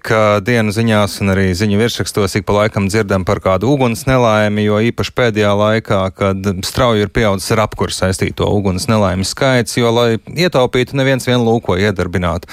ka 0.00 0.40
dienu 0.44 0.72
ziņās 0.74 1.18
un 1.22 1.32
arī 1.34 1.46
ziņu 1.56 1.78
virsrakstos 1.80 2.36
ik 2.38 2.46
pa 2.48 2.56
laikam 2.58 2.88
dzirdam 2.90 3.24
par 3.26 3.40
kādu 3.44 3.70
uguns 3.74 4.04
nelaimi, 4.08 4.64
jo 4.66 4.80
īpaši 4.90 5.14
pēdējā 5.16 5.52
laikā, 5.58 6.00
kad 6.16 6.50
strauji 6.66 7.04
ir 7.06 7.12
pieaudzis 7.14 7.52
ar 7.54 7.64
apkuru 7.66 7.94
saistīto 7.94 8.48
uguns 8.50 8.88
nelaimi 8.90 9.26
skaits, 9.28 9.76
jo, 9.78 9.92
lai 9.94 10.18
ietaupītu, 10.30 10.96
neviens 10.98 11.26
vien 11.28 11.42
lūko 11.44 11.76
iedarbināt. 11.80 12.48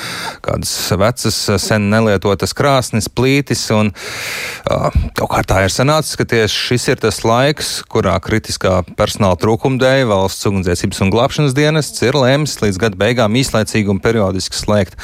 Kādas 0.46 0.74
vecas, 1.02 1.40
sen 1.64 1.90
nelietotas 1.94 2.56
krāsnes, 2.58 3.10
plītis, 3.12 3.64
un 3.76 3.94
uh, 3.94 4.90
kaut 5.18 5.32
kā 5.36 5.44
tā 5.48 5.64
ir 5.66 5.74
sanācis, 5.74 6.18
ka 6.20 6.28
tieši 6.28 6.66
šis 6.72 6.88
ir 6.94 7.02
tas 7.04 7.22
laiks, 7.28 7.74
kurā 7.92 8.18
kritiskā 8.24 8.82
personāla 8.98 9.40
trūkuma 9.42 9.82
dēļ 9.82 10.06
valsts 10.12 10.50
ugunsdzēsības 10.50 11.04
un 11.06 11.14
glābšanas 11.14 11.58
dienests 11.58 12.06
ir 12.06 12.18
lēmis 12.18 12.58
līdz 12.64 12.82
gada 12.82 13.00
beigām 13.00 13.38
īslaicīgi 13.40 13.92
un 13.94 14.02
periodiski 14.04 14.58
slēgt 14.58 14.98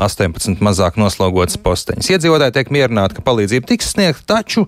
18 0.00 0.62
mazāk 0.64 0.98
noslogotas 1.00 1.58
posteņas. 1.84 2.10
Iedzīvotāji 2.14 2.54
tiek 2.56 2.70
mierināti, 2.72 3.18
ka 3.18 3.24
palīdzība 3.24 3.68
tiks 3.68 3.92
sniegta, 3.92 4.38
taču 4.38 4.64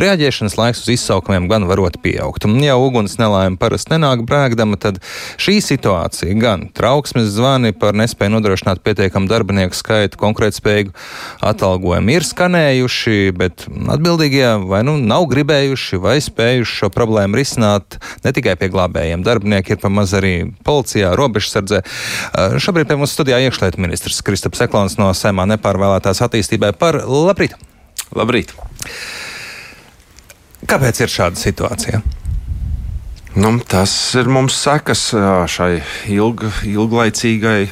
reaģēšanas 0.00 0.56
laiks 0.58 0.82
uz 0.84 0.92
izsaukumiem 0.96 1.48
gan 1.48 1.66
varot 1.68 2.00
pieaugt. 2.02 2.44
Un, 2.44 2.60
ja 2.62 2.76
uguns 2.76 3.16
nelaime 3.20 3.56
parasti 3.60 3.94
nenāk 3.94 4.24
brēgdama, 4.28 4.78
tad 4.80 5.00
šī 5.40 5.60
situācija 5.64 6.36
gan 6.40 6.68
trauksmes 6.76 7.32
zvani 7.32 7.72
par 7.72 7.96
nespēju 7.96 8.34
nodrošināt 8.36 8.82
pietiekamu 8.84 9.30
darbinieku 9.30 9.76
skaitu, 9.76 10.20
konkurētspējīgu 10.20 10.92
atalgojumu 11.50 12.14
ir 12.14 12.26
skanējuši, 12.26 13.18
bet 13.36 13.66
atbildīgie 13.96 14.52
vai 14.68 14.82
nu 14.86 14.96
nav 15.00 15.28
gribējuši 15.30 16.00
vai 16.02 16.18
spējuši 16.22 16.78
šo 16.82 16.92
problēmu 16.92 17.40
risināt 17.40 17.98
ne 18.24 18.34
tikai 18.36 18.56
pie 18.60 18.70
glābējiem. 18.72 19.24
Darbinieki 19.24 19.76
ir 19.76 19.82
pamaz 19.82 20.12
arī 20.16 20.34
policijā, 20.66 21.14
robežsardzē. 21.18 21.82
Šobrīd 22.60 22.90
pie 22.90 22.98
mums 23.00 23.14
studijā 23.16 23.40
iekšlietu 23.46 23.80
ministrs 23.82 24.20
Kristaps 24.26 24.62
Eklons 24.66 24.98
no 25.00 25.10
Sēmā 25.16 25.46
nepārvēlētās 25.54 26.22
attīstībai 26.50 26.72
par 26.74 26.98
labrīt. 27.06 27.54
Labrīt! 28.16 28.52
Kāpēc 30.66 31.00
ir 31.00 31.08
šāda 31.08 31.38
situācija? 31.38 32.02
Nu, 33.36 33.60
tas 33.62 33.92
ir 34.18 34.26
mums 34.28 34.56
sekas 34.58 35.12
šai 35.46 35.82
ilg, 36.10 36.42
ilglaicīgai 36.66 37.70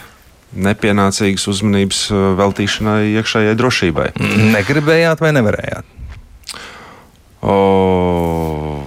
nepienācīgas 0.54 1.48
uzmanības 1.50 2.06
veltīšanai 2.38 3.18
iekšējai 3.18 3.56
drošībai. 3.58 4.08
Negribējāt 4.54 5.20
vai 5.20 5.34
nevarējāt? 5.34 5.96
O, 7.42 7.58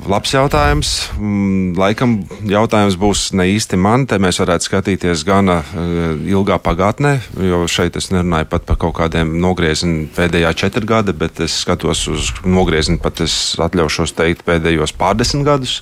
labs 0.09 0.33
jautājums. 0.33 0.91
Mm, 1.17 1.75
laikam 1.79 2.15
jautājums 2.49 2.97
būs 2.99 3.23
ne 3.37 3.47
īsti 3.53 3.77
man. 3.81 4.05
Te 4.09 4.19
mēs 4.21 4.41
varētu 4.41 4.67
skatīties 4.67 5.23
gana 5.27 5.59
ilgā 6.27 6.57
pagātnē, 6.63 7.13
jo 7.49 7.63
šeit 7.71 7.99
es 7.99 8.11
nerunāju 8.13 8.49
pat 8.51 8.65
par 8.69 8.79
kaut 8.81 8.97
kādiem 8.99 9.37
nogriezieniem 9.43 10.09
pēdējā 10.15 10.53
četri 10.63 10.89
gadi, 10.89 11.15
bet 11.17 11.43
es 11.43 11.61
skatos 11.63 12.07
uz 12.11 12.33
nogriezienu 12.45 13.01
pat 13.03 13.23
es 13.25 13.55
atļaušos 13.61 14.15
teikt 14.17 14.45
pēdējos 14.47 14.95
pārdesmit 14.99 15.47
gadus. 15.47 15.79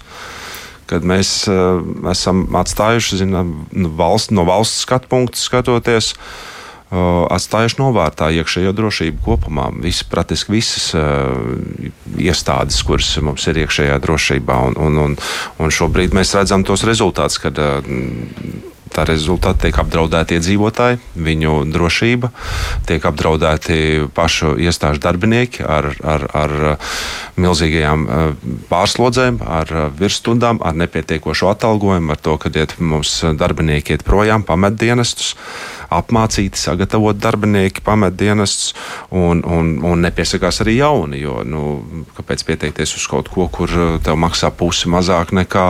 Kad 0.89 1.03
mēs 1.05 1.43
uh, 1.51 1.83
esam 2.09 2.47
atstājuši 2.57 3.19
zinām, 3.21 3.51
valsts, 3.99 4.33
no 4.33 4.47
valsts 4.47 4.87
skatu 4.87 5.11
punktu 5.11 5.37
skatoties, 5.37 6.15
uh, 6.15 6.58
atstājuši 6.89 7.77
novārtā 7.77 8.31
iekšējo 8.39 8.73
drošību 8.73 9.21
kopumā. 9.25 9.67
Visi, 9.83 10.07
praktiski 10.09 10.55
visas 10.55 10.89
uh, 10.97 11.37
iestādes, 12.17 12.81
kuras 12.85 13.11
mums 13.21 13.45
ir 13.51 13.61
iekšējā 13.65 13.99
drošībā, 14.01 14.57
un, 14.69 14.79
un, 14.87 14.97
un, 15.05 15.15
un 15.61 15.73
šobrīd 15.73 16.17
mēs 16.17 16.33
redzam 16.37 16.65
tos 16.65 16.85
rezultātus, 16.89 17.37
kad 17.43 17.61
uh, 17.61 17.85
tā 18.93 19.05
rezultātā 19.07 19.67
tiek 19.67 19.77
apdraudēti 19.81 20.37
iedzīvotāji, 20.37 20.99
viņu 21.19 21.55
drošība, 21.69 22.31
tiek 22.89 23.05
apdraudēti 23.05 24.09
pašu 24.15 24.55
iestāžu 24.61 25.01
darbinieki 25.03 25.63
ar, 25.63 25.91
ar, 26.01 26.25
ar 26.33 26.55
milzīgajām 27.39 28.07
pārslodzēm, 28.71 29.41
ar 29.45 29.73
virsstundām, 29.99 30.61
ar 30.65 30.77
nepietiekošu 30.81 31.51
atalgojumu, 31.53 32.13
ar 32.13 32.23
to, 32.23 32.37
ka 32.41 32.51
iet, 32.53 32.79
mums 32.81 33.19
darbinieki 33.39 33.97
iet 33.97 34.07
projām, 34.07 34.45
pamet 34.47 34.79
dienestus 34.81 35.35
apmācīti, 35.93 36.59
sagatavoti 36.59 37.21
darbinieki, 37.23 37.83
pamet 37.85 38.17
dienestus 38.19 38.73
un, 39.09 39.41
un, 39.45 39.71
un 39.85 40.03
nepiesakās 40.05 40.61
arī 40.63 40.79
jauni. 40.79 41.21
Jo, 41.23 41.39
nu, 41.47 41.63
kāpēc 42.17 42.45
pieteikties 42.47 42.95
uz 42.99 43.07
kaut 43.09 43.31
ko, 43.33 43.47
kur 43.53 43.73
uh, 43.73 43.95
tev 44.03 44.19
maksā 44.21 44.51
pusi 44.55 44.91
mazāk 44.91 45.33
nekā 45.35 45.65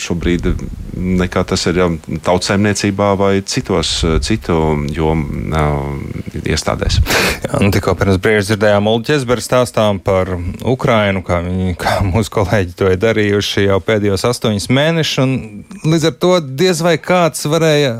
šobrīd, 0.00 0.50
nekā 0.94 1.44
tas 1.48 1.66
ir 1.70 1.80
jau 1.82 1.90
tautsēmniecībā 2.24 3.12
vai 3.20 3.32
citos, 3.48 3.96
citu 4.24 4.58
jomu 4.94 5.44
uh, 5.52 6.42
iestādēs? 6.44 7.00
Jā, 7.44 7.60
nu, 7.60 7.70
tikko 7.74 7.96
pirms 7.98 8.20
brīža 8.22 8.52
dzirdējām 8.52 8.90
Ulu 8.90 9.04
Česberu 9.08 9.44
stāstām 9.44 10.00
par 10.04 10.32
Ukrainu, 10.64 11.24
kā, 11.26 11.40
viņi, 11.44 11.76
kā 11.80 11.98
mūsu 12.06 12.32
kolēģi 12.38 12.76
to 12.78 12.90
ir 12.92 13.00
darījuši 13.02 13.68
jau 13.68 13.80
pēdējos 13.84 14.26
astoņus 14.30 14.70
mēnešus. 14.72 15.36
Līdz 15.84 16.08
ar 16.10 16.14
to 16.20 16.32
diez 16.44 16.80
vai 16.84 16.96
kāds 17.00 17.44
varēja 17.50 17.96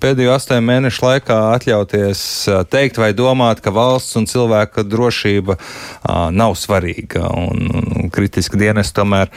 pēdējo 0.00 0.34
astoņu 0.36 0.64
mēnešu 0.66 1.04
laikā 1.06 1.38
atļauties 1.56 2.22
teikt 2.72 3.00
vai 3.00 3.12
domāt, 3.16 3.62
ka 3.64 3.72
valsts 3.74 4.18
un 4.20 4.28
cilvēka 4.30 4.84
drošība 4.88 5.56
nav 6.34 6.56
svarīga 6.58 7.28
un, 7.36 8.10
kritiski 8.14 8.58
dienas 8.60 8.92
tomēr 8.96 9.30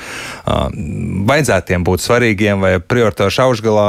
vajadzētiem 1.29 1.85
būt 1.87 2.03
svarīgiem 2.03 2.63
vai 2.63 2.75
prioritāšu 2.81 3.45
augšgalā. 3.47 3.87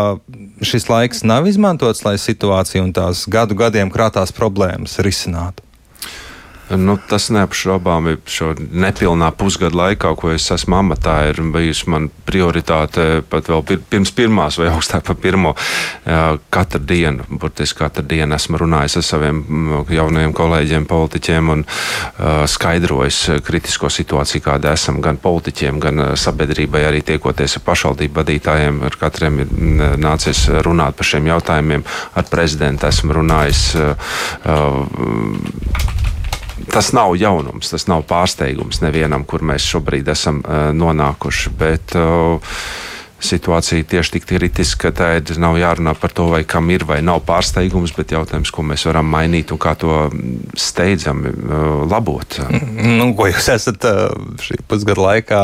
Šis 0.65 0.89
laiks 0.91 1.25
nav 1.27 1.49
izmantots, 1.51 2.05
lai 2.07 2.17
situāciju 2.21 2.89
un 2.89 2.97
tās 2.97 3.27
gadu 3.31 3.57
gadiem 3.59 3.93
krātās 3.95 4.35
problēmas 4.37 5.01
risinātu. 5.05 5.64
Nu, 6.73 6.97
tas 6.97 7.27
neapšaubām 7.35 8.07
ir 8.09 8.21
šo 8.31 8.55
nepilnā 8.57 9.29
pusgada 9.37 9.77
laikā, 9.77 10.15
ko 10.17 10.31
es 10.33 10.47
esmu 10.55 10.79
amatā, 10.79 11.19
ir 11.29 11.41
bijusi 11.53 11.91
man 11.93 12.09
prioritāte 12.25 13.21
pat 13.29 13.51
vēl 13.53 13.83
pirms 13.93 14.15
pirmās 14.17 14.57
vai 14.57 14.71
augstāk 14.73 15.05
par 15.05 15.19
pirmo. 15.21 15.53
Katru 16.55 16.81
dienu, 16.81 17.27
burtiski 17.29 17.83
katru 17.83 18.07
dienu 18.09 18.39
esmu 18.39 18.63
runājis 18.63 18.97
ar 19.01 19.05
saviem 19.05 19.43
jaunajiem 19.93 20.33
kolēģiem, 20.37 20.87
politiķiem 20.89 21.53
un 21.53 21.67
skaidrojis 22.49 23.21
kritisko 23.45 23.93
situāciju, 23.93 24.47
kāda 24.49 24.73
esam 24.79 25.03
gan 25.05 25.21
politiķiem, 25.21 25.83
gan 25.85 26.05
sabiedrībai, 26.17 26.87
arī 26.89 27.05
tiekoties 27.05 27.59
ar 27.61 27.67
pašvaldību 27.69 28.23
vadītājiem. 28.23 28.81
Ar 28.89 28.99
katriem 29.05 29.45
ir 29.45 29.53
nācies 30.01 30.47
runāt 30.65 30.97
par 30.97 31.13
šiem 31.13 31.29
jautājumiem. 31.29 31.85
Ar 32.17 32.33
prezidentu 32.33 32.89
esmu 32.89 33.21
runājis 33.21 33.67
tas 36.71 36.93
nav 36.97 37.15
jaunums, 37.19 37.71
tas 37.73 37.87
nav 37.91 38.05
pārsteigums 38.09 38.83
nevienam, 38.85 39.27
kur 39.29 39.45
mēs 39.47 39.67
šobrīd 39.69 40.09
esam 40.13 40.43
uh, 40.43 40.69
nonākuši. 40.77 41.55
Bet, 41.59 41.97
uh, 41.99 42.59
Situācija 43.25 43.87
tieši 43.89 44.19
tik 44.19 44.27
kritiska, 44.29 44.91
ka 44.91 44.97
tā 44.99 45.07
ir, 45.17 45.31
nav 45.41 45.55
jārunā 45.57 45.95
par 45.97 46.13
to, 46.13 46.27
vai 46.29 46.43
kam 46.45 46.67
ir 46.75 46.83
vai 46.85 46.99
nav 47.01 47.23
pārsteigums, 47.25 47.95
bet 47.97 48.13
jautājums, 48.13 48.51
ko 48.53 48.61
mēs 48.67 48.85
varam 48.85 49.09
mainīt 49.09 49.55
un 49.55 49.61
kā 49.63 49.73
to 49.81 50.11
steidzami 50.61 51.33
uh, 51.33 51.87
labot. 51.89 52.37
Nu, 52.99 53.09
ko 53.17 53.31
jūs 53.31 53.49
esat 53.55 53.89
šī 54.45 54.61
pusgada 54.69 55.07
laikā 55.07 55.43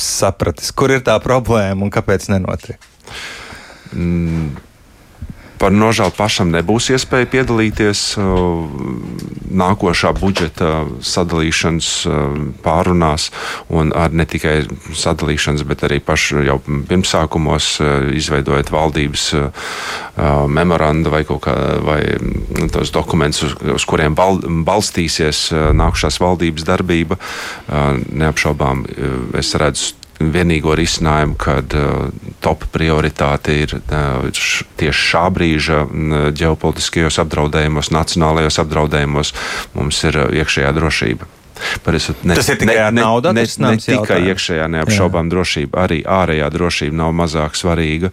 sapratis? 0.00 0.72
Kur 0.72 0.96
ir 0.96 1.04
tā 1.04 1.18
problēma 1.20 1.84
un 1.84 1.92
kāpēc 1.92 2.30
nenotiek? 2.32 2.92
Mm 3.92 4.70
Par 5.62 5.70
nožēlu 5.70 6.10
pašam 6.16 6.50
nebūs 6.50 6.88
iespēja 6.90 7.28
piedalīties 7.30 8.00
nākošā 9.52 10.10
budžeta 10.18 10.88
sadalīšanas 11.06 11.90
pārunās, 12.64 13.28
un 13.70 13.92
ar 13.94 14.10
ne 14.10 14.26
tikai 14.26 14.64
sadalīšanas, 14.90 15.62
bet 15.68 15.84
arī 15.86 16.00
pašu 16.02 16.42
jau 16.48 16.58
pirmsākumos 16.66 17.76
izveidojot 18.18 18.74
valdības 18.74 19.28
memorandu 20.50 21.14
vai, 21.14 21.22
kā, 21.30 21.56
vai 21.86 22.00
tos 22.74 22.90
dokumentus, 22.90 23.46
uz, 23.46 23.56
uz 23.78 23.86
kuriem 23.86 24.18
bal, 24.18 24.42
balstīsies 24.66 25.52
nākušās 25.78 26.18
valdības 26.26 26.66
darbība. 26.66 27.22
Neapšaubām 28.10 28.86
es 29.38 29.54
redzu 29.62 30.01
vienīgo 30.34 30.76
risinājumu, 30.78 31.36
kad 31.40 31.74
uh, 31.78 32.08
top 32.44 32.68
prioritāte 32.74 33.56
ir 33.64 33.76
uh, 33.80 34.28
š, 34.30 34.64
tieši 34.80 35.06
šā 35.12 35.26
brīža 35.34 35.82
uh, 35.84 36.24
ģeopolitiskajos 36.38 37.20
apdraudējumos, 37.24 37.92
nacionālajos 37.94 38.60
apdraudējumos 38.62 39.34
mums 39.76 40.02
ir 40.08 40.20
uh, 40.22 40.34
iekšējā 40.42 40.74
drošība. 40.78 41.30
Ne, 42.22 42.34
tas 42.34 42.48
ir 42.48 42.58
tikai 42.58 42.74
ne, 42.74 42.90
ne, 42.90 43.02
nauda, 43.02 43.32
ne, 43.32 43.44
ne, 43.44 43.70
ne 43.74 43.80
tikai 43.82 44.18
iekšējā 44.32 44.68
neapšaubām 44.72 45.28
Jā. 45.28 45.32
drošība, 45.34 45.84
arī 45.84 45.98
ārējā 46.02 46.48
drošība 46.54 46.98
nav 47.02 47.12
mazāk 47.16 47.58
svarīga. 47.58 48.12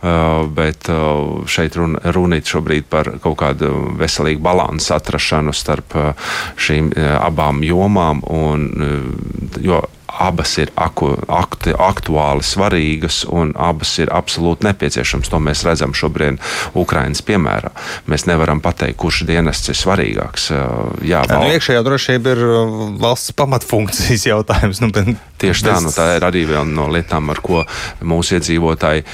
Uh, 0.00 0.44
bet 0.56 0.90
uh, 0.92 1.40
šeit 1.50 1.78
runa, 1.80 2.02
runīt 2.14 2.50
šobrīd 2.50 2.88
par 2.92 3.14
kaut 3.22 3.38
kādu 3.40 3.72
veselīgu 4.00 4.42
balansu 4.44 4.94
atrašanu 4.96 5.54
starp 5.56 5.96
uh, 5.96 6.34
šīm 6.60 6.92
uh, 6.92 7.14
abām 7.22 7.64
jomām. 7.66 8.24
Un, 8.30 8.68
uh, 8.76 9.56
jo 9.64 9.82
abas 10.20 10.56
ir 10.60 10.72
aku, 10.76 11.14
aktu, 11.26 11.72
aktuāli 11.80 12.44
svarīgas 12.44 13.22
un 13.28 13.54
abas 13.58 13.94
ir 14.02 14.12
absolūti 14.12 14.68
nepieciešamas. 14.68 15.30
To 15.32 15.40
mēs 15.42 15.64
redzam 15.66 15.94
šobrīd 15.96 16.40
Ukraiņas 16.78 17.24
piemērā. 17.26 17.72
Mēs 18.10 18.26
nevaram 18.28 18.62
pateikt, 18.64 18.98
kurš 19.00 19.24
dienests 19.30 19.72
ir 19.72 19.80
svarīgāks. 19.80 20.50
Jā, 21.06 21.24
val... 21.30 21.46
nu, 21.46 21.54
iekšējā 21.56 21.84
drošība 21.86 22.36
ir 22.36 22.44
valsts 23.00 23.34
pamatfunkcijas 23.40 24.28
jautājums. 24.32 24.82
Nu, 24.84 24.92
bet... 24.94 25.14
Tieši 25.40 25.68
tā, 25.70 25.78
nu, 25.80 25.92
tā 25.94 26.12
ir 26.18 26.26
arī 26.28 26.44
viena 26.50 26.68
no 26.68 26.90
lietām, 26.92 27.32
ar 27.32 27.40
ko 27.44 27.64
mūsu 28.04 28.36
iedzīvotāji 28.36 29.06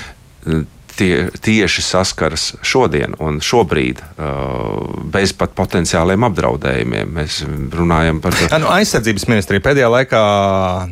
tie, 0.98 1.28
tieši 1.44 1.84
saskaras 1.84 2.46
šodien 2.66 3.16
un 3.22 3.38
šobrīd 3.44 4.02
uh, 4.02 5.02
bez 5.12 5.34
pat 5.36 5.54
potenciāliem 5.58 6.26
apdraudējumiem. 6.28 7.14
Mēs 7.18 7.40
runājam 7.76 8.20
par 8.24 8.36
to. 8.36 8.48
Nu, 8.62 8.70
aizsardzības 8.74 9.28
ministrija 9.30 9.64
pēdējā 9.64 9.90
laikā, 9.92 10.22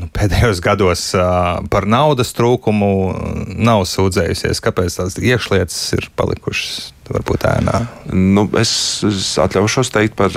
nu, 0.01 0.11
pēdējos 0.15 0.63
gados 0.65 1.07
uh, 1.19 1.61
par 1.73 1.89
naudas 1.91 2.35
trūkumu 2.37 2.91
nav 3.55 3.87
sūdzējusies. 3.91 4.63
Kāpēc 4.65 5.01
tās 5.01 5.19
iekšlietas 5.21 5.81
ir 5.99 6.11
palikušas 6.19 6.93
varbūt 7.11 7.45
ēnā? 7.49 7.81
Nu, 8.15 8.47
es, 8.61 8.73
es 9.09 9.35
atļaušos 9.41 9.93
teikt 9.95 10.17
par 10.19 10.33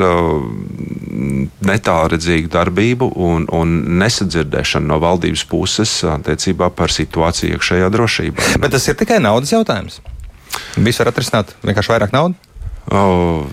netālredzīgu 1.68 2.52
darbību 2.54 3.10
un, 3.28 3.48
un 3.54 3.74
nesadzirdēšanu 4.02 4.92
no 4.92 5.00
valdības 5.02 5.44
puses 5.50 5.94
attiecībā 6.08 6.70
par 6.78 6.94
situāciju 6.94 7.58
iekšējā 7.58 7.90
drošībā. 7.94 8.52
Bet 8.64 8.76
tas 8.76 8.88
ir 8.88 8.98
tikai 9.00 9.20
naudas 9.24 9.54
jautājums. 9.56 10.02
Visu 10.78 11.02
var 11.04 11.12
atrisināt 11.12 11.56
vienkārši 11.66 11.94
vairāk 11.94 12.14
naudas. 12.16 12.44
Oh, 12.88 13.48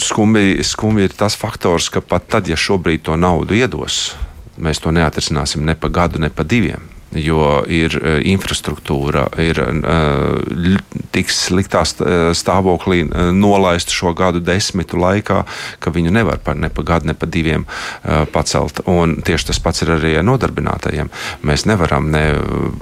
skumji, 0.00 0.62
skumji 0.64 1.08
ir 1.08 1.16
tas 1.18 1.36
faktors, 1.36 1.90
ka 1.92 2.00
pat 2.00 2.30
tad, 2.32 2.48
ja 2.48 2.56
šobrīd 2.56 3.04
to 3.08 3.18
naudu 3.20 3.58
iedos, 3.58 4.14
mēs 4.56 4.80
to 4.80 4.94
neatrisināsim 4.94 5.66
ne 5.66 5.76
pa 5.76 5.90
gadu, 5.92 6.22
ne 6.22 6.30
pa 6.32 6.46
diviem 6.48 6.86
jo 7.16 7.62
ir 7.70 7.94
uh, 7.98 8.18
infrastruktūra, 8.28 9.26
ir 9.40 9.60
uh, 9.62 10.78
tik 11.14 11.30
sliktā 11.32 11.84
stāvoklī 11.86 13.02
uh, 13.06 13.30
nolaista 13.34 13.94
šo 13.94 14.12
gadu 14.16 14.42
desmitu 14.44 14.98
laikā, 15.00 15.42
ka 15.80 15.92
viņu 15.94 16.12
nevar 16.14 16.42
par 16.44 16.58
ne 16.58 16.70
pa 16.72 16.84
gadu, 16.86 17.08
ne 17.08 17.14
pa 17.16 17.26
diviem 17.28 17.64
pacelt. 18.32 18.80
Un 18.90 19.18
tieši 19.24 19.48
tas 19.50 19.60
pats 19.62 19.82
ir 19.84 19.92
arī 19.94 20.14
ar 20.18 20.24
nodarbinātajiem. 20.26 21.10
Mēs 21.46 21.64
nevaram 21.68 22.08
ne 22.12 22.22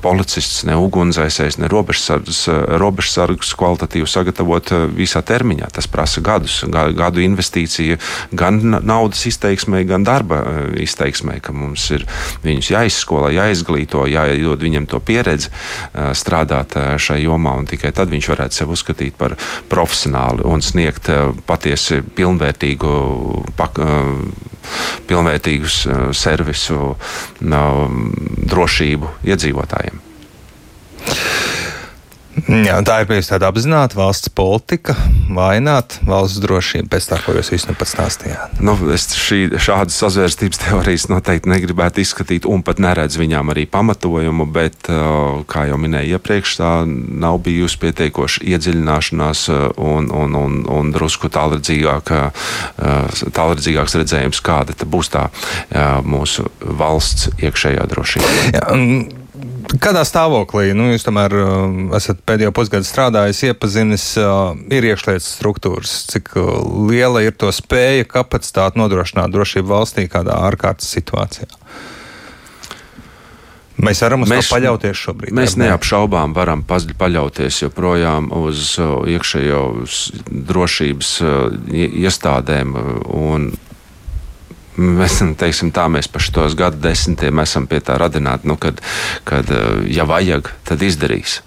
policistus, 0.02 0.64
ne 0.68 0.76
ugunsdzēsējus, 0.80 1.58
ne 1.62 1.70
robežsargus, 1.70 2.42
robežsargus 2.80 3.52
kvalitatīvi 3.58 4.08
sagatavot 4.10 4.72
visā 4.96 5.22
termiņā. 5.26 5.70
Tas 5.76 5.88
prasa 5.90 6.22
gadus, 6.24 6.62
gadu 6.70 7.22
investīciju 7.24 7.98
gan 8.36 8.60
naudas 8.86 9.24
izteiksmē, 9.30 9.82
gan 9.88 10.06
darba 10.06 10.42
izteiksmē, 10.82 11.38
ka 11.44 11.54
mums 11.56 11.88
ir 11.94 12.06
viņus 12.44 12.72
jāizskola, 12.74 13.32
jāizglīto, 13.36 14.06
jāiedod 14.16 14.64
viņam 14.66 14.88
to 14.90 15.00
pieredzi 15.04 15.52
strādāt 16.16 16.76
šai 17.02 17.20
jomā, 17.24 17.54
un 17.60 17.68
tikai 17.68 17.92
tad 17.96 18.12
viņš 18.12 18.30
varētu 18.32 18.60
sevi 18.60 18.76
uzskatīt 18.76 19.16
par 19.18 19.36
profesionāli 19.70 20.46
un 20.48 20.64
sniegt 20.64 21.10
patiesi 21.46 22.02
pilnvērtīgu, 22.16 22.92
pak, 23.58 23.80
pilnvērtīgu 25.06 26.12
servisu 26.16 26.96
drošību 28.50 29.14
iedzīvotājiem. 29.26 29.95
Jā, 32.46 32.76
tā 32.86 33.00
ir 33.02 33.08
bijusi 33.10 33.32
tāda 33.32 33.48
apzināta 33.50 33.96
valsts 33.98 34.30
politika, 34.30 34.94
vainot 35.34 35.96
valsts 36.06 36.38
drošību 36.44 36.90
pēc 36.92 37.08
tā, 37.10 37.18
ko 37.24 37.34
jūs 37.34 37.50
visu 37.50 37.70
nu 37.72 37.74
pats 37.78 37.94
stāstījāt. 37.96 38.60
Nu, 38.62 38.76
es 38.94 39.08
šī, 39.18 39.40
šādas 39.58 39.96
sazvērstības 39.98 40.62
teorijas 40.62 41.08
noteikti 41.10 41.50
negribētu 41.50 42.04
izskatīt, 42.04 42.46
un 42.46 42.62
pat 42.66 42.78
neredzu 42.82 43.24
viņām 43.24 43.50
arī 43.50 43.66
pamatojumu, 43.70 44.46
bet, 44.54 44.78
uh, 44.92 45.42
kā 45.50 45.66
jau 45.72 45.80
minēju 45.82 46.20
iepriekš, 46.20 46.54
tā 46.60 46.70
nav 46.86 47.40
bijusi 47.46 47.80
pietiekoša 47.82 48.46
iedziļināšanās 48.54 49.44
uh, 49.50 49.66
un, 49.82 50.12
un, 50.14 50.38
un, 50.38 50.62
un 50.70 50.94
drusku 50.94 51.32
tālredzīgāk, 51.34 52.14
uh, 52.14 53.20
tālredzīgāks 53.26 53.98
redzējums, 53.98 54.44
kāda 54.46 54.76
būs 54.86 55.10
tā 55.10 55.26
mūsu 56.06 56.46
valsts 56.78 57.30
iekšējā 57.42 57.86
drošība. 57.90 58.34
Jā, 58.54 58.66
Kādā 59.82 60.02
stāvoklī 60.06 60.70
nu, 60.76 60.88
jūs 60.92 61.04
tomēr 61.06 61.34
uh, 61.36 61.64
esat 61.98 62.20
pēdējo 62.28 62.52
pusgadu 62.54 62.86
strādājis, 62.86 63.42
iepazinis, 63.48 64.04
uh, 64.20 64.54
ir 64.72 64.86
iekšlietas 64.92 65.26
struktūras, 65.36 65.96
cik 66.12 66.32
uh, 66.38 66.62
liela 66.88 67.24
ir 67.24 67.34
to 67.36 67.50
spēja, 67.52 68.06
kapacitāte 68.08 68.78
nodrošināt 68.80 69.34
drošību 69.34 69.72
valstī 69.72 70.06
kādā 70.12 70.38
ārkārtas 70.46 70.88
situācijā? 70.96 71.50
Mēs 73.76 74.00
varam 74.00 74.24
uz 74.24 74.30
mēs, 74.32 74.48
to 74.48 74.54
paļauties 74.54 75.00
šobrīd. 75.02 75.34
Mēs 75.36 75.58
neapšaubām 75.60 76.32
varam 76.36 76.62
paļauties 76.64 77.58
joprojām 77.66 78.30
uz 78.32 78.70
iekšējo 78.80 79.62
drošības 80.48 81.10
iestādēm 82.06 82.72
un 83.12 83.50
Mēs, 84.76 85.22
teiksim, 85.40 85.72
tā, 85.72 85.86
mēs 85.92 86.08
pa 86.12 86.20
šos 86.20 86.56
gadu 86.58 86.82
desmitiem 86.84 87.40
esam 87.40 87.66
pie 87.70 87.80
tā 87.80 87.96
radināti, 88.00 88.48
nu, 88.50 88.58
kad, 88.60 88.82
kad 89.24 89.48
ja 89.88 90.04
vajag, 90.08 90.52
tad 90.68 90.84
izdarīs. 90.84 91.40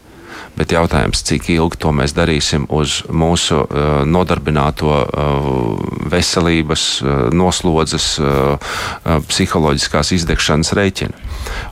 Bet 0.57 0.73
jautājums, 0.73 1.21
cik 1.23 1.49
ilgi 1.53 1.77
to 1.79 1.91
mēs 1.95 2.13
darīsim 2.17 2.65
uz 2.73 2.99
mūsu 3.07 3.61
uh, 3.63 4.01
nodarbināto 4.09 4.91
uh, 4.91 5.49
veselības, 6.11 6.85
uh, 7.03 7.11
noslodzes, 7.35 8.07
uh, 8.19 8.57
psiholoģiskās 9.29 10.13
izdegšanas 10.17 10.73
rēķina. 10.75 11.27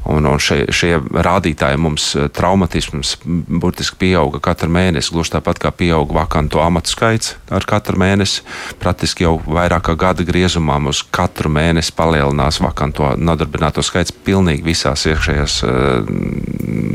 Un, 0.07 0.25
un 0.29 0.39
šie, 0.39 0.63
šie 0.71 0.93
rādītāji 0.97 1.79
mums 1.81 2.05
traumatisms 2.35 3.17
burtiski 3.25 3.99
pieauga 4.05 4.39
katru 4.43 4.71
mēnesi, 4.71 5.11
gluži 5.13 5.35
tāpat 5.35 5.59
kā 5.61 5.73
pieauga 5.75 6.21
vakantu 6.21 6.61
amatu 6.63 6.93
skaits 6.93 7.35
ar 7.51 7.67
katru 7.67 7.99
mēnesi. 7.99 8.45
Praktiski 8.79 9.27
jau 9.27 9.35
vairāk 9.43 9.89
kā 9.89 9.97
gada 9.99 10.25
griezumā 10.27 10.79
mums 10.83 11.03
katru 11.11 11.51
mēnesi 11.53 11.93
palielinās 11.97 12.61
vakanto 12.63 13.11
nodarbināto 13.19 13.83
skaits 13.85 14.15
pilnīgi 14.25 14.65
visās 14.65 15.05
iekšējās 15.11 15.59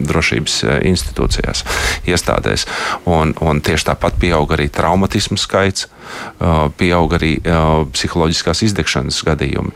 drošības 0.09 0.59
institūcijās 0.89 1.65
iestādēs. 2.09 2.67
Un, 3.09 3.35
un 3.41 3.63
tieši 3.65 3.89
tāpat 3.93 4.19
pieaug 4.23 4.53
arī 4.57 4.69
traumatismu 4.73 5.39
skaits, 5.41 5.89
pieaug 6.79 7.17
arī 7.19 7.35
psiholoģiskās 7.95 8.65
izdegšanas 8.69 9.23
gadījumi. 9.29 9.75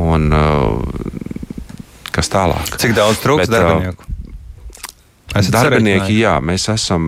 Un, 0.00 0.28
kas 2.16 2.32
tālāk? 2.32 2.76
Cik 2.80 2.96
daudz 2.96 3.22
trūks 3.24 3.52
darbinieku? 3.52 4.15
Darbinieki, 5.52 6.16
jā, 6.20 6.36
mēs 6.44 6.68
esam, 6.72 7.06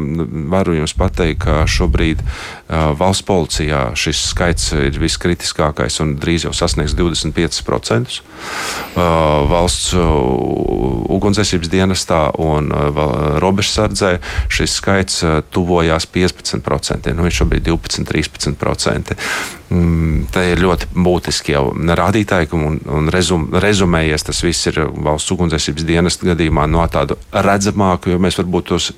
varu 0.52 0.76
jums 0.76 0.94
pateikt, 0.98 1.40
ka 1.44 1.64
šobrīd 1.70 2.22
uh, 2.22 2.92
valsts 2.98 3.26
policijā 3.28 3.82
šis 3.98 4.22
skaits 4.32 4.72
ir 4.76 4.98
viskritiskākais 5.00 6.00
un 6.04 6.16
drīz 6.20 6.46
jau 6.48 6.54
sasniegs 6.56 6.96
25%. 6.98 8.20
Uh, 8.98 9.02
valsts 9.50 9.92
uh, 9.96 10.06
ugunsdzēsības 11.18 11.70
dienestā 11.72 12.22
un 12.42 12.72
uh, 12.72 13.04
robežsardzē 13.42 14.16
šis 14.52 14.78
skaits 14.80 15.22
uh, 15.26 15.40
tuvojās 15.54 16.08
15%. 16.14 17.14
Nu, 17.14 17.26
viņš 17.26 17.42
šobrīd 17.42 17.68
ir 17.68 17.78
12-13%. 17.78 19.16
Mm, 19.68 20.22
tā 20.32 20.46
ir 20.54 20.62
ļoti 20.64 20.86
būtiski 20.96 21.52
jau 21.52 21.66
rādītāji, 21.76 22.48
un, 22.56 22.78
un 22.88 23.10
rezum, 23.12 23.50
rezumējies 23.60 24.24
tas 24.24 24.40
viss 24.40 24.70
ir 24.70 24.80
valsts 24.88 25.34
ugunsdzēsības 25.34 25.84
dienesta 25.84 26.30
gadījumā 26.30 26.64
no 26.72 26.86
tādu 26.88 27.18
redzamāku, 27.32 28.14
jo 28.18 28.24
mēs 28.26 28.38
varbūt 28.40 28.68
tos 28.72 28.90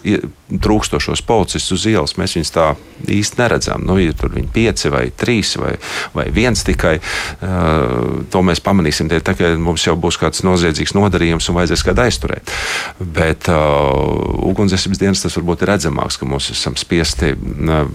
trūkstošos 0.51 1.23
policistus 1.29 1.77
uz 1.77 1.87
ielas 1.93 2.17
mēs 2.19 2.39
viņus 2.39 2.55
tā 2.55 2.67
īsti 3.11 3.41
neredzam. 3.41 3.85
Nu, 3.87 3.97
ir 4.01 4.17
tur 4.19 4.33
viņi 4.35 4.51
pieci 4.53 4.91
vai 4.93 5.07
trīs 5.17 5.55
vai, 5.61 5.75
vai 6.17 6.27
viens 6.35 6.65
tikai. 6.67 6.97
Uh, 7.41 8.25
to 8.33 8.43
mēs 8.47 8.63
pamanīsim 8.65 9.11
tie, 9.11 9.21
tā, 9.25 9.35
ka 9.39 9.53
mums 9.61 9.87
jau 9.87 9.97
būs 10.01 10.19
kāds 10.21 10.45
noziedzīgs 10.47 10.95
nodarījums 10.97 11.49
un 11.51 11.59
vajadzēs 11.59 11.85
kādu 11.87 12.05
aizturēt. 12.05 12.53
Bet 13.01 13.51
uh, 13.53 14.41
ugunsdzēsības 14.51 15.03
dienas 15.03 15.25
tas 15.25 15.37
varbūt 15.39 15.65
ir 15.65 15.73
redzamāks, 15.75 16.19
ka 16.21 16.29
mums 16.29 16.51
esam 16.55 16.77
spiesti 16.81 17.33
uh, 17.35 17.87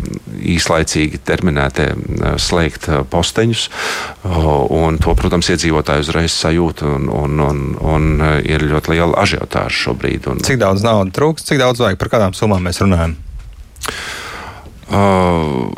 īslaicīgi 0.55 1.21
terminētie 1.25 1.91
uh, 1.95 2.35
slēgt 2.41 2.89
eh, 2.89 3.01
posteņus. 3.09 3.67
Un 4.25 4.97
to, 5.01 5.13
protams, 5.17 5.47
iedzīvotāji 5.53 6.03
uzreiz 6.05 6.33
sajūt, 6.33 6.81
un, 6.87 7.07
un, 7.13 7.39
un, 7.45 7.59
un 7.81 8.07
ir 8.45 8.63
ļoti 8.65 8.93
liela 8.93 9.21
ažiotāža 9.21 9.85
šobrīd. 9.85 10.29
Un, 10.31 10.41
cik 10.45 10.59
daudz 10.61 10.83
naudas 11.05 11.15
trūks, 11.15 11.45
cik 11.47 11.61
daudz 11.61 11.79
vajag, 11.79 11.99
par 12.01 12.09
kādām 12.09 12.33
summām 12.33 12.65
mēs 12.65 12.81
runājam? 12.81 13.15
Uh, 14.85 15.71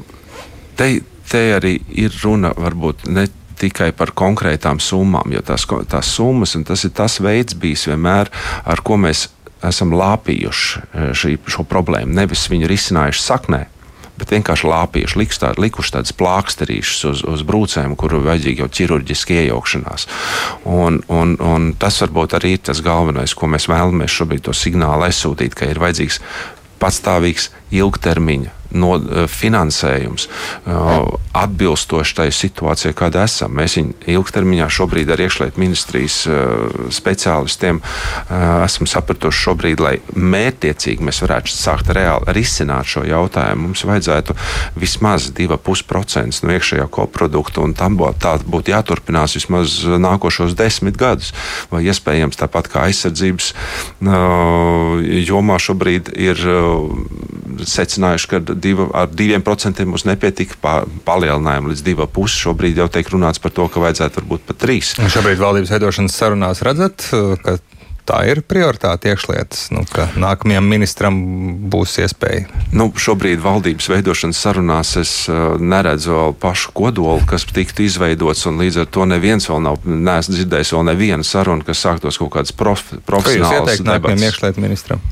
te, 0.76 1.02
te 1.30 1.44
arī 1.56 1.78
ir 1.96 2.16
runa 2.24 2.54
varbūt 2.56 3.08
ne 3.12 3.28
tikai 3.58 3.92
par 3.98 4.12
konkrētām 4.14 4.80
summām, 4.80 5.32
jo 5.34 5.42
tās, 5.42 5.66
tās 5.90 6.12
summas 6.14 6.56
un 6.56 6.64
tas 6.68 6.84
ir 6.86 6.94
tas 6.94 7.20
veids 7.24 7.58
bijis 7.58 7.88
vienmēr, 7.90 8.30
ar 8.66 8.84
ko 8.86 9.00
mēs 9.02 9.30
esam 9.66 9.96
lāpījuši 9.98 11.14
šī, 11.18 11.38
šo 11.50 11.66
problēmu. 11.66 12.14
Nevis 12.14 12.46
viņu 12.52 12.70
risinājuši 12.70 13.24
saknē, 13.24 13.64
bet 14.20 14.34
vienkārši 14.34 14.70
lāpījuši, 14.72 15.40
tā, 15.42 15.54
likuši 15.58 15.96
tādas 15.98 16.16
plāksterīšas 16.18 17.06
uz, 17.12 17.24
uz 17.28 17.46
brūcēm, 17.48 17.96
kuru 18.00 18.24
vajadzīga 18.26 18.66
jau 18.66 18.72
ķirurģiski 18.80 19.40
iejaukšanās. 19.44 20.08
Un, 20.66 21.02
un, 21.14 21.38
un 21.38 21.72
tas 21.80 22.02
varbūt 22.04 22.38
arī 22.40 22.56
ir 22.58 22.66
tas 22.70 22.84
galvenais, 22.86 23.38
ko 23.38 23.50
mēs 23.52 23.70
vēlamies 23.72 24.20
šobrīd 24.20 24.48
to 24.48 24.56
signālu 24.58 25.08
aizsūtīt, 25.08 25.58
ka 25.58 25.70
ir 25.70 25.82
vajadzīgs 25.84 26.22
patstāvīgs 26.82 27.52
ilgtermiņa 27.74 28.57
no, 28.76 28.96
eh, 28.98 29.28
finansējums 29.30 30.28
eh, 30.28 30.82
atbilstoši 31.38 32.16
tai 32.18 32.28
situācijai, 32.34 32.96
kāda 32.98 33.24
esam. 33.28 33.54
Mēs 33.58 33.78
viņu 33.80 33.96
ilgtermiņā 34.18 34.68
šobrīd 34.74 35.12
ar 35.14 35.24
iekšlietu 35.28 35.62
ministrijas 35.62 36.20
eh, 36.28 36.46
speciālistiem 36.94 37.82
esam 38.66 38.88
sapratuši 38.90 39.44
šobrīd, 39.48 39.82
lai 39.84 39.94
mērķiecīgi 40.18 41.06
mēs 41.06 41.22
varētu 41.24 41.52
sākt 41.54 41.92
reāli 41.96 42.34
risināt 42.36 42.90
šo 42.90 43.04
jautājumu. 43.08 43.68
Mums 43.68 43.84
vajadzētu 43.88 44.36
vismaz 44.80 45.30
2,5% 45.38 46.44
no 46.44 46.56
iekšējā 46.56 46.88
koprodukta, 46.94 47.64
un 47.64 47.76
tam 47.78 47.98
būtu, 48.00 48.72
jāturpinās 48.72 49.38
vismaz 49.38 49.80
nākošos 49.86 50.56
desmit 50.58 50.98
gadus. 51.00 51.34
Vai 51.72 51.84
iespējams 51.88 52.40
tāpat 52.40 52.70
kā 52.72 52.88
aizsardzības 52.88 53.52
jomā 55.28 55.60
šobrīd 55.62 56.12
ir 56.18 56.44
secinājuši, 57.68 58.30
ka 58.32 58.42
diva, 58.54 58.90
ar 59.04 59.10
diviem 59.12 59.44
procentiem 59.46 59.92
mums 59.94 60.08
nepietika 60.08 60.60
pa, 60.62 60.76
palielinājumu 61.08 61.74
līdz 61.74 61.86
divu 61.86 62.08
pusi. 62.12 62.42
Šobrīd 62.48 62.80
jau 62.82 62.90
tiek 62.92 63.10
runāts 63.14 63.42
par 63.44 63.56
to, 63.56 63.68
ka 63.72 63.84
vajadzētu 63.84 64.22
varbūt 64.22 64.46
pat 64.52 64.62
trīs. 64.66 64.94
Un 65.02 65.12
šobrīd 65.14 65.42
valdības 65.42 65.74
veidošanas 65.76 66.20
sarunās 66.20 66.64
redzat, 66.66 67.10
ka 67.44 67.58
tā 68.08 68.22
ir 68.32 68.42
prioritāte 68.48 69.12
iekšlietas, 69.12 69.68
nu, 69.76 69.84
ka 69.92 70.08
nākamajam 70.20 70.70
ministram 70.72 71.18
būs 71.72 71.98
iespēja? 72.04 72.48
Nu, 72.76 72.90
šobrīd 72.96 73.42
valdības 73.44 73.90
veidošanas 73.92 74.40
sarunās 74.46 74.94
es 75.02 75.14
uh, 75.32 75.58
neredzu 75.60 76.16
vēl 76.16 76.38
pašu 76.42 76.74
kodolu, 76.78 77.20
kas 77.28 77.48
tiktu 77.52 77.86
izveidots, 77.88 78.46
un 78.50 78.62
līdz 78.64 78.84
ar 78.86 78.90
to 78.96 79.08
neviens 79.10 79.50
vēl 79.52 79.64
nav, 79.66 79.84
dzirdējis 80.30 80.74
vēl 80.78 80.90
nevienu 80.94 81.28
sarunu, 81.28 81.68
kas 81.68 81.84
sāktos 81.84 82.20
kaut 82.22 82.34
kādas 82.38 82.56
prof, 82.56 82.86
profesionālas. 83.08 83.52
Ko 83.52 83.60
jūs 83.60 83.72
ieteikt 83.74 83.90
nākamajam 83.92 84.28
iekšlietu 84.30 84.64
ministram? 84.64 85.04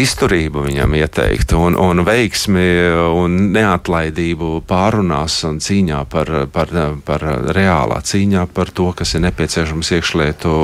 Izturību 0.00 0.64
viņam 0.66 0.94
ieteikt, 0.98 1.54
un, 1.58 1.76
un 1.78 2.02
veiksmi 2.06 2.66
un 3.14 3.36
neatlaidību 3.54 4.62
pārunās 4.68 5.40
un 5.48 5.60
cīņā 5.62 6.00
par, 6.10 6.30
par, 6.54 6.72
par 7.06 7.24
reālā 7.56 8.00
cīņā 8.04 8.46
par 8.54 8.72
to, 8.74 8.90
kas 8.96 9.14
ir 9.14 9.24
nepieciešams 9.26 9.92
iekšlietu, 9.98 10.54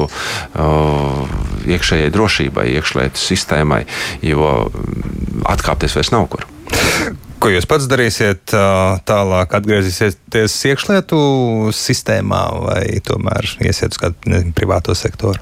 iekšējai 1.71 2.15
drošībai, 2.15 2.67
iekšlietu 2.81 3.21
sistēmai, 3.21 3.85
jo 4.27 4.51
atkāpties 5.51 5.99
vairs 5.99 6.15
nav 6.15 6.29
kur. 6.33 6.47
Ko 7.41 7.49
jūs 7.49 7.65
pats 7.65 7.87
darīsiet 7.89 8.53
tālāk? 9.09 9.55
Atgriezīsieties 9.57 10.57
iekšlietu 10.73 11.21
sistēmā 11.73 12.43
vai 12.67 12.83
tomēr 13.05 13.49
iesiet 13.65 13.97
uz 13.97 14.03
kādu 14.03 14.33
ne, 14.33 14.43
privāto 14.57 14.93
sektoru? 14.99 15.41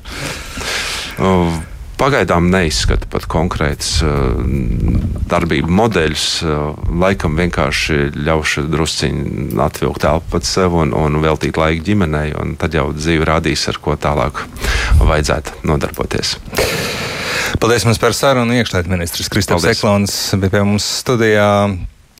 Uh, 1.19 1.59
Pagaidām 1.99 2.47
neizskata 2.53 3.09
pat 3.11 3.25
konkrēts 3.31 3.97
uh, 4.07 4.39
darbību 5.31 5.73
modeļus. 5.81 6.27
Uh, 6.47 6.77
laikam 7.03 7.35
vienkārši 7.41 8.13
ļaušu 8.15 8.69
drusciņi 8.71 9.59
atvilkt 9.65 10.07
elpu 10.07 10.37
pat 10.37 10.47
sev 10.47 10.79
un, 10.79 10.95
un 10.95 11.19
veltīt 11.25 11.59
laiku 11.59 11.83
ģimenei, 11.91 12.31
un 12.39 12.55
tad 12.61 12.79
jau 12.79 12.89
dzīve 12.95 13.27
rādīs, 13.29 13.67
ar 13.73 13.81
ko 13.83 13.99
tālāk 13.99 14.45
vajadzētu 15.03 15.67
nodarboties. 15.67 16.37
Paldies 17.59 17.87
mums 17.89 17.99
par 17.99 18.15
sarunu. 18.15 18.55
Iekšlietu 18.61 18.93
ministrs 18.93 19.31
Kristofers 19.33 19.79
Eklons 19.79 20.19
bija 20.39 20.59
pie 20.59 20.67
mums 20.69 20.87
studijā. 21.03 21.51